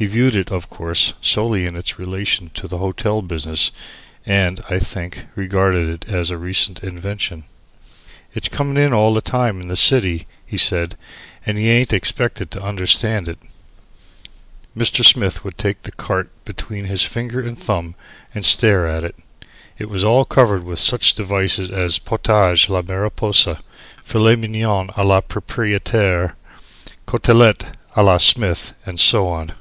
He 0.00 0.06
viewed 0.06 0.36
it, 0.36 0.52
of 0.52 0.70
course, 0.70 1.12
solely 1.20 1.66
in 1.66 1.74
its 1.74 1.98
relation 1.98 2.52
to 2.54 2.68
the 2.68 2.78
hotel 2.78 3.20
business, 3.20 3.72
and, 4.24 4.60
I 4.70 4.78
think, 4.78 5.26
regarded 5.34 5.88
it 5.88 6.08
as 6.08 6.30
a 6.30 6.38
recent 6.38 6.84
invention. 6.84 7.42
"It's 8.32 8.48
comin' 8.48 8.76
in 8.76 8.92
all 8.92 9.12
the 9.12 9.20
time 9.20 9.60
in 9.60 9.66
the 9.66 9.74
city," 9.74 10.28
he 10.46 10.56
said, 10.56 10.96
"and 11.44 11.58
y'aint 11.60 11.92
expected 11.92 12.52
to 12.52 12.62
understand 12.62 13.26
it." 13.26 13.38
Mr. 14.76 15.04
Smith 15.04 15.42
would 15.42 15.58
take 15.58 15.82
the 15.82 15.90
carte 15.90 16.30
between 16.44 16.84
his 16.84 17.02
finger 17.02 17.40
and 17.40 17.58
thumb 17.58 17.96
and 18.32 18.44
stare 18.46 18.86
at 18.86 19.02
it. 19.02 19.16
It 19.78 19.90
was 19.90 20.04
all 20.04 20.24
covered 20.24 20.62
with 20.62 20.78
such 20.78 21.14
devices 21.14 21.70
as 21.70 21.98
Potage 21.98 22.68
la 22.68 22.82
Mariposa 22.82 23.58
Filet 24.04 24.36
Mignon 24.36 24.90
a 24.96 25.02
la 25.02 25.20
proprietaire 25.20 26.36
Cotellete 27.06 27.72
a 27.96 28.04
la 28.04 28.18
Smith, 28.18 28.74
and 28.86 29.00
so 29.00 29.26
on. 29.26 29.54